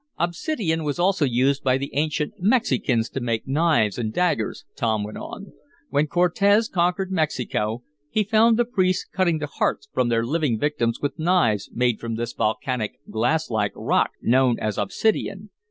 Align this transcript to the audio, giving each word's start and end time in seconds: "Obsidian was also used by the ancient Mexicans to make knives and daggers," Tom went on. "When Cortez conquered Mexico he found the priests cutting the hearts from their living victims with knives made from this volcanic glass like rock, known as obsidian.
"Obsidian 0.17 0.83
was 0.83 0.97
also 0.97 1.25
used 1.25 1.63
by 1.63 1.77
the 1.77 1.91
ancient 1.93 2.33
Mexicans 2.39 3.07
to 3.11 3.19
make 3.19 3.47
knives 3.47 3.99
and 3.99 4.11
daggers," 4.11 4.65
Tom 4.75 5.03
went 5.03 5.19
on. 5.19 5.53
"When 5.91 6.07
Cortez 6.07 6.67
conquered 6.69 7.11
Mexico 7.11 7.83
he 8.09 8.23
found 8.23 8.57
the 8.57 8.65
priests 8.65 9.05
cutting 9.05 9.37
the 9.37 9.45
hearts 9.45 9.87
from 9.93 10.09
their 10.09 10.25
living 10.25 10.57
victims 10.57 11.01
with 11.01 11.19
knives 11.19 11.69
made 11.71 11.99
from 11.99 12.15
this 12.15 12.33
volcanic 12.33 12.93
glass 13.11 13.51
like 13.51 13.73
rock, 13.75 14.13
known 14.23 14.57
as 14.57 14.79
obsidian. 14.79 15.51